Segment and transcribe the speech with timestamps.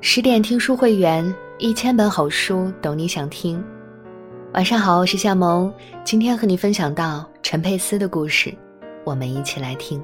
[0.00, 3.62] 十点听书会员，一千本好书，懂你想听。
[4.54, 5.72] 晚上好，我是夏萌，
[6.04, 8.54] 今天和你分享到陈佩斯的故事，
[9.02, 10.00] 我们一起来听。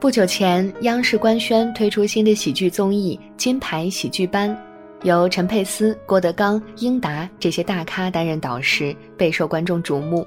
[0.00, 4.50] 不久前，央视官宣推出新的喜剧综艺《金牌喜剧班》，
[5.06, 10.26] 由陈佩斯、郭德纲、英达这些大咖担任导师，备受观众瞩目。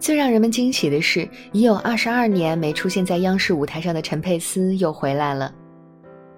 [0.00, 5.54] 最让人们惊喜的是，已有二十二年没出现在央视舞台上的陈佩斯又回来了。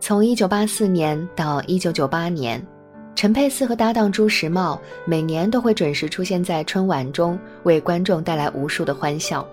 [0.06, 2.62] 从一九八四年到一九九八年，
[3.14, 9.48] 陈佩斯和搭档朱时茂每年都会准时出现在春晚中，为观众带来无数的欢笑。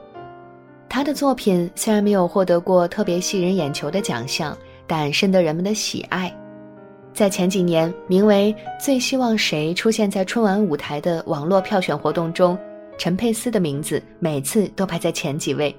[0.89, 6.29] 他的作品虽然没有获得过特别吸人眼球的奖项，但深得人们的喜爱。
[7.13, 12.59] 在前几年，名为“最希望谁出现在春晚舞台”的网络票选活动中。
[12.97, 15.73] 陈佩斯的名字每次都排在前几位，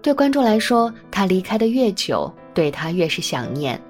[0.00, 3.80] 对观众来说，他离开的越久，对他越是想念，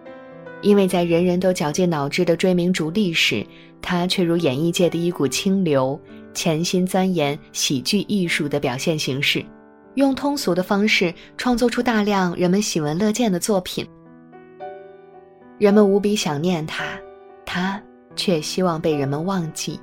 [0.60, 3.44] 因为在人人都绞尽脑汁的追名逐利时，
[3.80, 6.00] 他却如演艺界的一股清流，
[6.32, 9.44] 潜心钻研喜剧艺术的表现形式，
[9.94, 13.86] 用通俗的方式创作出大量人们喜闻乐见的作品。
[15.58, 16.84] 人们无比想念他，
[17.44, 17.80] 他
[18.16, 19.78] 却希望被人们忘记。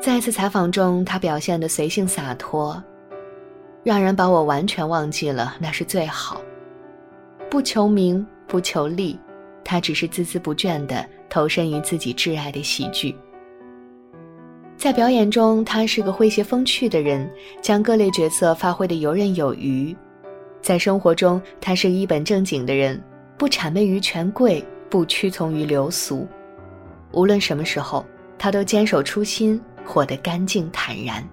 [0.00, 2.80] 在一次采访中，他表现的随性洒脱，
[3.82, 6.40] 让人把我完全忘记了，那是最好。
[7.50, 9.18] 不求名，不求利，
[9.64, 13.14] 他只是孜孜不倦地投身于自己挚爱的喜剧。
[14.76, 17.28] 在表演中，他是个诙谐风趣的人，
[17.60, 19.96] 将各类角色发挥得游刃有余；
[20.60, 23.02] 在生活中，他是一本正经的人，
[23.36, 26.26] 不谄媚于权贵，不屈从于流俗。
[27.12, 28.04] 无论什么时候，
[28.38, 29.60] 他都坚守初心。
[29.88, 31.26] 活得干净坦然。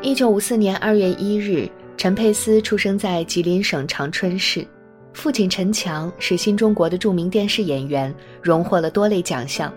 [0.00, 4.64] 一九五四年二月一日，陈佩斯出生在吉林省长春市，
[5.14, 9.74] 父亲陈强是新中国的著名电视演员，荣获了多类奖项。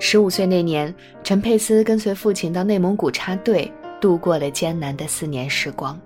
[0.00, 6.00] 十五岁那年，陈佩斯跟随父亲到内蒙古插队，度过了艰难的四年时光。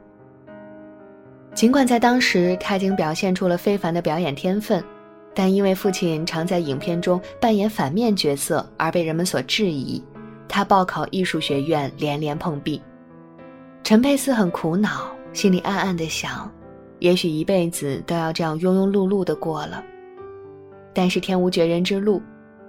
[1.55, 4.82] 尽管在当时他已经表现出了非凡的表演天分。
[5.32, 10.03] 但因为父亲常在影片中扮演反面角色而被人们所质疑，
[10.49, 12.82] 他报考艺术学院连连碰壁。
[13.84, 16.51] 陈佩斯很苦恼，心里暗暗的想，
[16.99, 19.83] 也许一辈子都要这样庸庸碌碌的过了。
[20.93, 22.21] 但是天无绝人之路，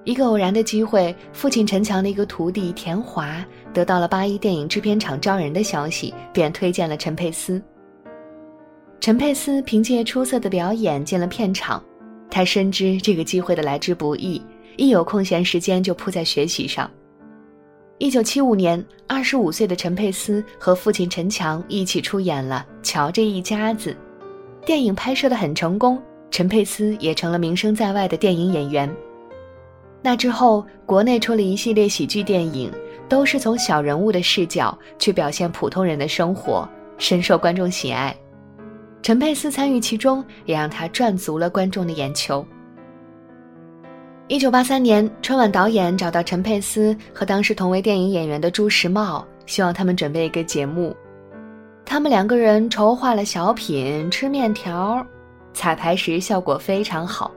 [0.04, 7.62] 一个偶然的机会，父亲陈强的一个徒弟田华得到了八一电影制片厂招人的消息，便推荐了陈佩斯。
[9.00, 11.84] 陈佩斯凭借出色的表演进了片场。
[12.30, 14.42] 他深知这个机会的来之不易，
[14.78, 16.90] 一有空闲时间就扑在学习上。
[18.02, 23.96] 一九七五年，二十五岁的陈佩斯和父亲陈强一起出演了《瞧这一家子》，
[24.66, 26.02] 电影拍摄的很成功，
[26.32, 28.92] 陈佩斯也成了名声在外的电影演员。
[30.02, 32.72] 那之后，国内出了一系列喜剧电影，
[33.08, 38.18] 都是从小人物的视角去表现普通人的生活，深受观众喜爱。
[39.04, 42.44] 陈佩斯参与其中，也让他赚足了观众的眼球。
[44.32, 50.96] 一九八三年，春晚导演找到陈佩斯和当时同为电影演员的朱时茂，希望他们准备一个节目。
[51.84, 54.96] 他们两个人筹划了小品《吃面条》，
[55.54, 57.30] 彩排时效果非常好。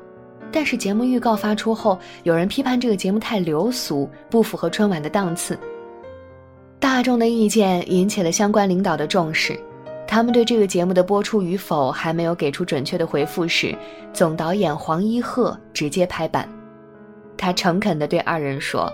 [0.52, 5.58] 但是节目预告发出后，有人批判这个节目太流俗，不符合春晚的档次。
[6.78, 9.58] 大众的意见引起了相关领导的重视。
[10.06, 13.76] 他们对这个节目的播出与否还没有给出准确的回复时，
[14.12, 16.48] 总导演黄一鹤直接拍板，
[17.36, 18.90] 他诚恳地对二人说：“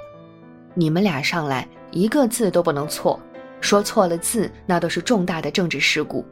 [0.75, 3.19] 你们俩上来一个字都不能错，
[3.61, 6.25] 说错了字那都是重大的政治事故，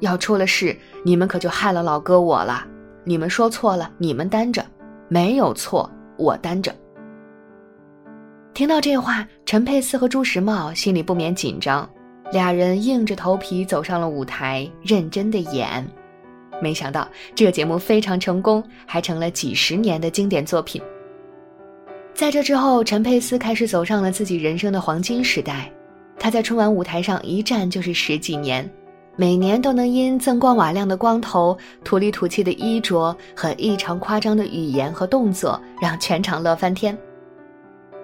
[0.00, 2.66] 要出了事你们可就害了老哥我了。
[3.04, 4.64] 你们说错了你们担着，
[5.08, 6.74] 没有错我担着。”
[8.54, 11.88] 听到这话，陈佩斯和朱时茂心里不免紧张。
[12.32, 15.86] 俩人硬着头皮走上了舞台，认真的演。
[16.60, 20.82] 没想到这个节目非常成功，还成了几十年的经典作品。
[22.16, 25.70] 在这之后，陈佩斯开始走上了自己人生的黄金时代。
[26.18, 28.66] 他在春晚舞台上一站就是十几年，
[29.16, 31.54] 每年都能因锃光瓦亮的光头、
[31.84, 36.96] 土里土气的衣着和异常夸张的语言和动作，让全场乐翻天。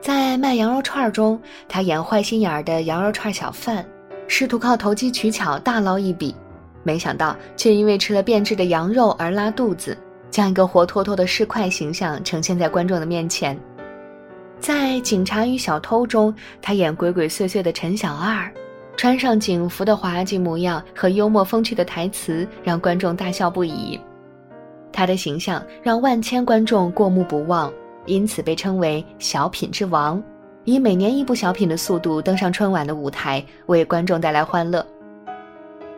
[0.02, 3.82] 在卖羊肉串中，他演坏心眼儿的羊肉串小贩。
[4.28, 6.36] 试图靠投机取巧大捞一笔，
[6.82, 9.96] 没想到却因为吃了变质的羊肉而拉肚子，
[10.30, 13.58] 将一个活脱脱的市侩形象呈现在观众的面前。
[14.62, 16.32] 在《警察与小偷》中，
[16.62, 18.48] 他演鬼鬼祟祟的陈小二，
[18.96, 23.98] 穿上警服的滑稽模样和幽默风趣的台词，让观众大笑不已。
[24.92, 27.72] 他的形象让万千观众过目不忘，
[28.06, 30.22] 因此被称为“小品之王”，
[30.62, 34.86] 以每年一部小品的速度登上春晚的舞台，为观众带来欢乐。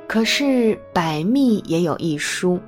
[0.06, 2.58] 可是百密也有一疏，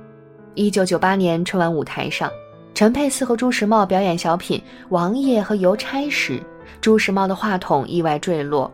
[0.53, 2.31] 一九九八年春晚舞台上，
[2.77, 4.59] 陈佩斯和朱时茂表演小品
[4.89, 6.39] 《王爷和邮差》时，
[6.79, 8.71] 朱时茂的话筒意外坠落，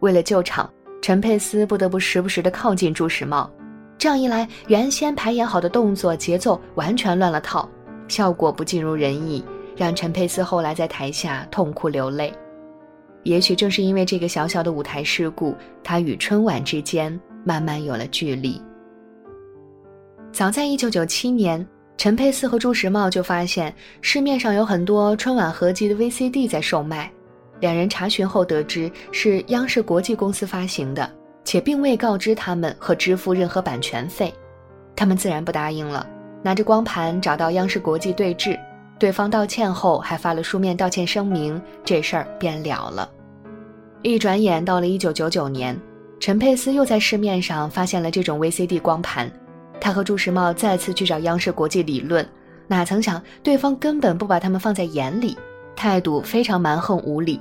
[0.00, 0.72] 为了救场，
[1.02, 3.50] 陈佩斯不得不时不时地靠近朱时茂。
[3.98, 7.68] 这样一来，原先排演好的动作节奏完全乱了套，
[8.08, 9.44] 效果不尽如人意，
[9.76, 12.32] 让陈佩斯后来在台下痛哭流泪。
[13.22, 18.58] 也许正是因为这个小小的舞台事故，他与春晚之间慢慢有了距离。
[20.32, 27.10] 早在1997年，陈佩斯和朱时茂就发现市面上有很多春晚合集的 VCD 在售卖，
[27.60, 31.08] 两人查询后得知是央视国际公司发行的。
[31.44, 34.32] 且并未告知他们和支付任何版权费，
[34.94, 36.06] 他们自然不答应了。
[36.40, 38.56] 拿着光盘找到央视国际对质，
[38.96, 43.10] 对方道歉后还发了书面道歉声明，这事儿便了了。
[44.02, 45.76] 一转眼到了一九九九年，
[46.20, 49.30] 陈佩斯又在市面上发现了这种 VCD 光盘，
[49.82, 52.24] 他和朱时茂再次去找央视国际理论，
[52.68, 55.36] 哪曾想对方根本不把他们放在眼里，
[55.74, 57.40] 态度非常蛮横无理。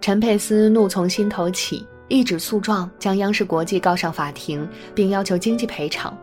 [0.00, 1.84] 陈佩斯怒从心头起。
[2.06, 6.16] 一纸诉状将央视国际告上法庭，并要求经济赔偿。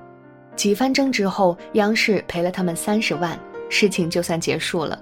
[0.55, 3.37] 几番争执后，央视赔了他们三十万，
[3.67, 4.97] 事情就算结束了。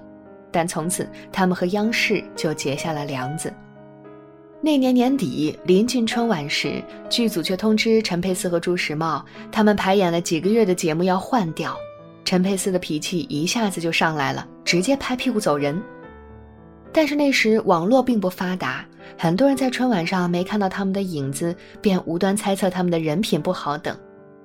[0.50, 3.52] 但从此，他们和央视就结下了梁子。
[4.62, 11.74] 那年年底，临近春晚时，剧组却通知陈佩斯和朱时茂，他们排演了几个月的节目要换掉。
[12.26, 15.82] 陈佩斯的脾气一下子就上来了，直接拍屁股走人。
[16.92, 18.84] 但是那时网络并不发达。
[19.16, 23.96] 很多人在春晚上没看到他们的影子，便无端猜测他们的人品不好等。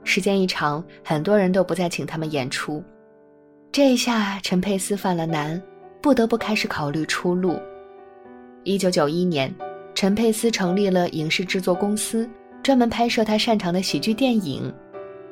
[0.05, 2.81] 时间一长，很多人都不再请他们演出。
[3.69, 5.61] 这一下陈佩斯犯了难，
[6.01, 7.59] 不得不开始考虑出路。
[8.63, 9.53] 一九九一年，
[9.95, 12.29] 陈佩斯成立了影视制作公司，
[12.61, 14.71] 专门拍摄他擅长的喜剧电影。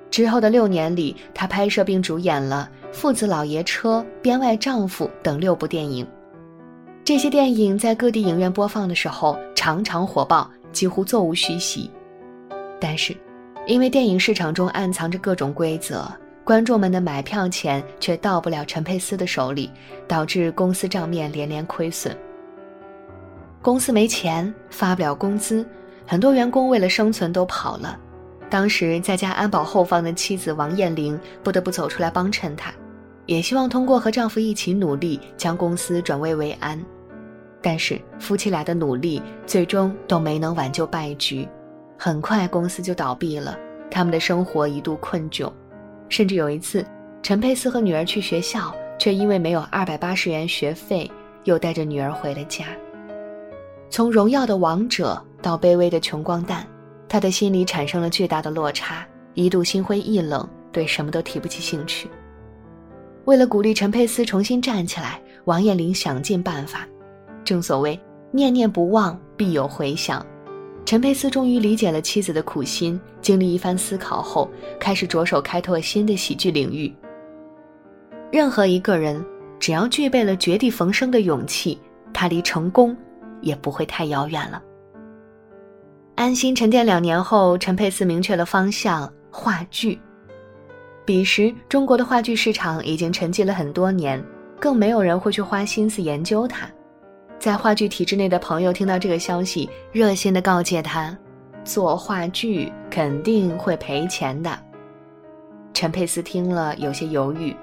[0.10, 6.08] 之后的六年里，他拍摄并主演了《父子老爷车》《编外丈夫》等六部电影。
[7.04, 11.92] 这些电影在各地影院播放的时候，常常火爆，几乎座无虚席。
[12.80, 13.14] 但是，
[13.68, 16.10] 因为电影市场中暗藏着各种规则，
[16.46, 19.70] 观众们的买票钱却到不了陈佩斯的手里，
[20.08, 22.16] 导致公司账面连连亏损。
[23.64, 25.66] 公司没钱，发不了工资，
[26.06, 27.98] 很多员工为了生存都跑了。
[28.50, 32.74] 当时在家安保后方的妻子王艳玲不得不走出来帮衬他，
[33.26, 36.78] 也希望通过和丈夫一起努力，将公司转危为安。
[37.62, 41.48] 但是夫妻俩的努力最终都没能挽救败局，
[41.98, 43.58] 很快公司就倒闭了。
[43.90, 45.50] 他们的生活一度困窘，
[46.10, 46.86] 甚至有一次，
[47.22, 51.10] 陈佩斯和女儿去学校，却因为没有二百八十元学费，
[51.46, 52.66] 又带着女儿回了家。
[53.94, 56.66] 从荣耀的王者到卑微的穷光蛋，
[57.08, 62.10] 他的心里产生了巨大的落差，一度心灰意冷，对什么都提不起兴趣。
[63.26, 66.88] 为了鼓励陈佩斯重新站起来，王彦霖想尽办法。
[67.46, 68.00] 正所谓
[68.32, 70.26] 念念不忘，必有回响。
[70.86, 74.50] 陈佩斯终于理解了妻子的苦心，经历一番思考后，
[74.80, 76.92] 开始着手开拓新的喜剧领域。
[78.32, 79.24] 任何一个人，
[79.60, 81.78] 只要具备了绝地逢生的勇气，
[82.12, 82.98] 他离成功
[83.44, 84.60] 也不会太遥远了。
[86.16, 90.00] 安心沉淀两年后，陈佩斯明确了方向：话剧。
[91.06, 94.24] 彼时，中国的话剧市场已经沉寂了很多年，
[94.60, 96.68] 更没有人会去花心思研究它。
[97.40, 101.18] 在话剧体制内的朋友听到这个消息，热心的告诫他
[101.66, 104.58] ：“做话剧肯定会赔钱的。”
[105.74, 107.54] 陈佩斯听了有些犹豫，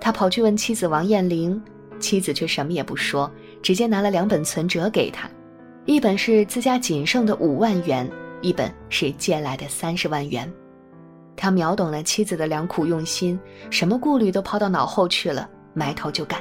[0.00, 1.60] 他跑去问妻子王艳玲，
[1.98, 3.30] 妻子却什么也不说，
[3.66, 5.28] 直接拿了两本存折给他，
[5.86, 8.08] 一本是自家仅剩的五万元，
[8.40, 10.48] 一本是借来的三十万元。
[11.34, 13.36] 他秒懂了妻子的良苦用心，
[13.68, 16.40] 什么顾虑都抛到脑后去了，埋头就干。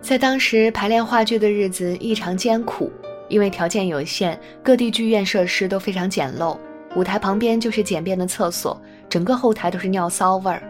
[0.00, 2.90] 在当时排练话剧的日子异常艰苦，
[3.28, 6.56] 因为条件有限，各地剧院设施都非常简陋，
[6.96, 10.62] 舞台旁边就是简便的厕所，整个后台都是尿骚味儿。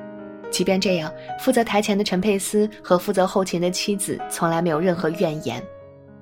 [0.51, 5.63] 即便这样，负责台前的陈佩斯和负责后勤的妻子从来没有任何怨言。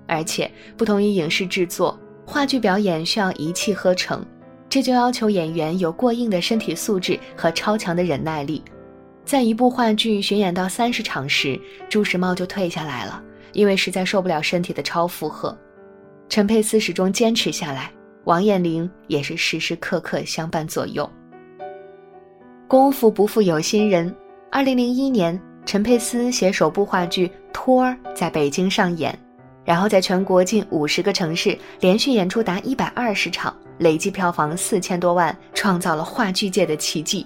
[0.06, 4.25] 而且不同于影视制作，话剧表演需要一气呵成，
[4.68, 8.62] 这就要求演员有过硬的身体素质和超强的忍耐力。
[9.25, 13.21] 在一部话剧巡演到三十场时，朱时茂就退下来了，
[13.52, 15.56] 因为实在受不了身体的超负荷。
[16.28, 17.90] 陈佩斯始终坚持下来，
[18.25, 21.09] 王彦霖也是时时刻刻相伴左右。
[22.68, 24.12] 功夫不负有心人，
[24.50, 29.16] 二零零一年，陈佩斯携首部话剧《托儿》在北京上演，
[29.64, 37.25] 然后在全国近五十个城市连续演出达一百二十场，累计票房四千多万，创造了话剧界的奇迹。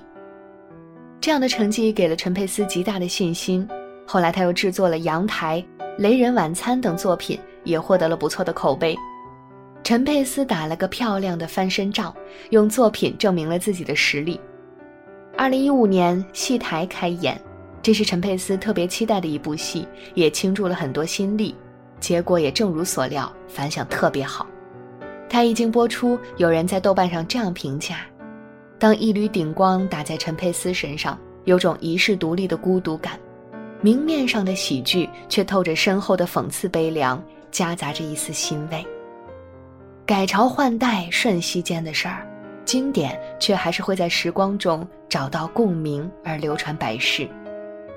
[1.22, 3.66] 这样的成绩给了陈佩斯极大的信心。
[4.06, 5.64] 后来他又制作了《阳台》
[5.96, 8.94] 《雷人晚餐》等作品，也获得了不错的口碑。
[9.82, 12.14] 陈佩斯打了个漂亮的翻身仗，
[12.50, 14.38] 用作品证明了自己的实力。
[15.40, 17.40] 二零一五年戏台开演，
[17.80, 21.54] 这是陈佩斯特别期待的一部戏，也倾注了很多心力。
[21.98, 24.46] 结果也正如所料，反响特别好。
[25.30, 28.00] 他一经播出，有人在豆瓣上这样评价：
[28.78, 33.18] 当一缕顶光打在陈佩斯身上，有种遗世独立的孤独感。
[33.80, 37.18] 明面上的喜剧，却透着深厚的讽刺悲凉，
[37.50, 38.86] 夹杂着一丝欣慰。
[40.04, 42.28] 改朝换代瞬息间的事儿，
[42.70, 47.28] 经典却还是会在时光中找到共鸣而流传百世。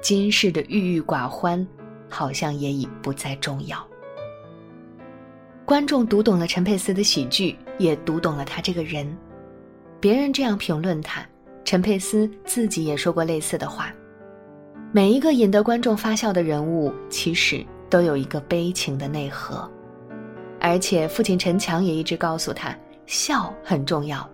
[0.01, 1.63] 今世的郁郁寡欢，
[2.09, 3.77] 好像也已不再重要。
[5.63, 9.15] 观众读懂了陈佩斯的喜剧，也读懂了他这个人。
[9.99, 11.23] 别人这样评论他，
[11.63, 13.93] 陈佩斯自己也说过类似的话。
[14.91, 19.71] 每一个引得观众发笑的人物，其实都有一个悲情的内核，
[20.59, 22.75] 而且父亲陈强也一直告诉他，
[23.05, 24.27] 笑很重要。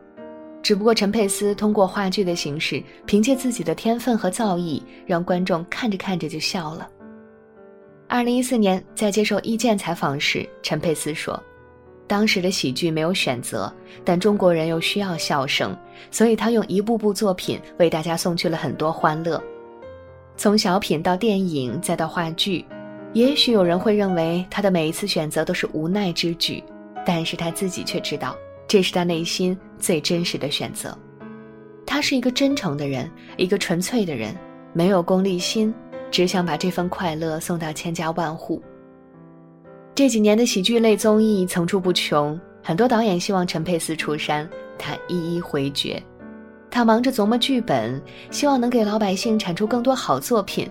[0.62, 6.88] 只不过陈佩斯通过话剧的形式，凭借自己的天分和造诣，让观众看着看着就笑了。
[8.08, 11.42] 二零一四年在接受《意见》采访时，陈佩斯说
[12.08, 13.72] ：“当时的喜剧没有选择，
[14.04, 15.78] 但中国人又需要笑声，
[16.12, 19.42] 所以他用一部部作品为大家送去了很多欢乐。”
[20.36, 22.66] 从小品到电影，再到话剧，
[23.14, 26.64] 也许有人会认为他的每一次选择都是无奈之举，
[27.06, 28.36] 但是他自己却知道，
[28.70, 30.96] 这是他内心最真实的选择。
[31.88, 34.34] 他是一个真诚的人，一个纯粹的人，
[34.74, 35.74] 没有功利心，
[36.12, 38.62] 只想把这份快乐送到千家万户。
[39.96, 44.48] 这几年的喜剧类综艺层出不穷，很多导演希望陈佩斯出山，
[44.78, 46.02] 他一一回绝。
[46.70, 48.00] 他忙着琢磨剧本，
[48.30, 50.68] 希望能给老百姓产出更多好作品；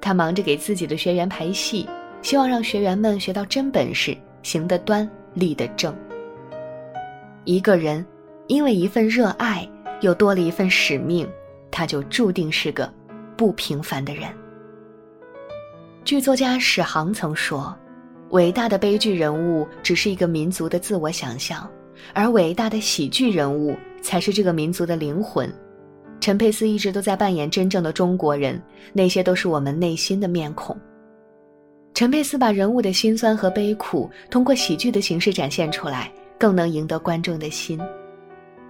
[0.00, 1.88] 他忙着给自己的学员排戏，
[2.22, 5.94] 希望让学员们学到真本事，行得端，立得正。
[7.46, 8.04] 一个人
[8.48, 9.66] 因为一份热爱，
[10.02, 11.26] 又多了一份使命，
[11.70, 12.92] 他就注定是个
[13.36, 14.24] 不平凡的人。
[16.04, 17.74] 剧作家史航曾说
[18.30, 21.66] ：“伟大的悲剧人物只是一个民族的自我想象，
[22.12, 25.52] 而伟大的喜剧人物。”才是这个民族的灵魂。
[26.20, 28.62] 陈佩斯一直都在扮演真正的中国人，
[28.92, 30.76] 那些都是我们内心的面孔。
[31.92, 37.80] 陈佩斯把人物的辛酸和悲苦通过喜剧的形式展现出来，更能赢得观众的心。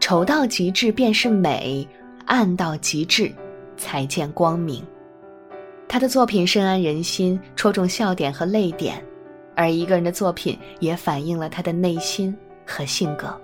[0.01, 1.87] 丑到极致便是美，
[2.27, 3.33] 暗到极致
[3.77, 4.85] 才见光明。
[5.89, 9.03] 他的作品深谙人心，戳中笑点和泪点，
[9.55, 13.35] 而一个人的作品也反映了他的内心和性格。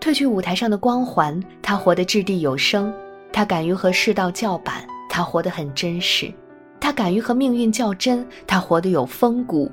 [0.00, 2.92] 褪去舞台上的光环，他活得掷地有声；
[3.32, 6.32] 他敢于和世道叫板，他活得很真实；
[6.78, 9.70] 他敢于和命运较真，他活得有风骨；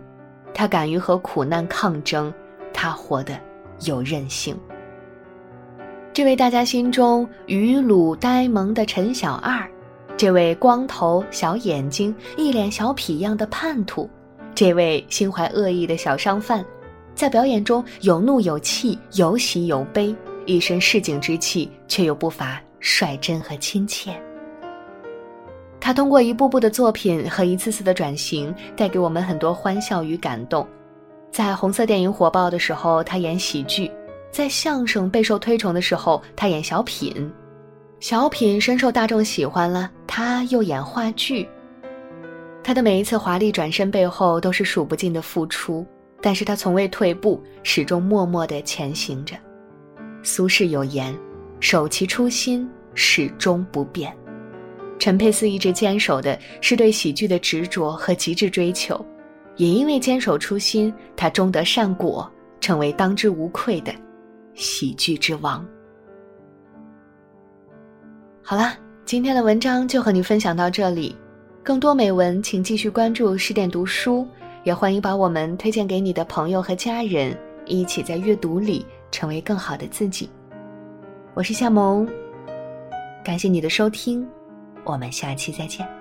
[0.54, 2.34] 他敢于和苦难抗争，
[2.74, 3.40] 他活得
[3.86, 4.58] 有韧性。
[6.14, 9.66] 这位大家心中愚鲁呆萌的陈小二，
[10.18, 14.10] 这位光头小眼睛、一脸小痞样的叛徒，
[14.54, 16.66] 这位心怀恶意的小商贩。
[17.16, 24.12] 在表演中有怒有气，有喜有悲，一身市井之气，却又不乏率真和亲切。
[25.80, 30.68] 他通过一步步的作品和一次次的转型，带给我们很多欢笑与感动。
[31.32, 33.90] 在红色电影火爆的时候，他演喜剧；
[34.32, 37.32] 在相声备受推崇的时候，他演小品。
[38.02, 41.48] 小品深受大众喜欢了，他又演话剧。
[42.64, 45.86] 他的每一次华丽转身背后，都是数不尽的付出。
[46.24, 49.36] 但是他从未退步，始终默默地前行着。
[50.22, 51.18] 苏轼有言
[51.60, 54.16] ：“守其初心，始终不变。”
[55.00, 59.04] 陈佩斯一直坚守的是对喜剧的执着和极致追求，
[59.56, 62.30] 也因为坚守初心，他终得善果，
[62.60, 63.94] 成为当之无愧的
[64.54, 65.66] 喜剧之王。
[68.42, 71.16] 好啦，今天的文章就和你分享到这里，
[71.64, 74.28] 更多美文请继续关注十点读书。
[74.64, 80.30] 也欢迎把我们推荐给你的朋友和家人，一起在阅读里成为更好的自己。
[81.34, 82.08] 我是夏萌，
[83.24, 84.24] 感谢你的收听，
[84.84, 86.01] 我们下期再见。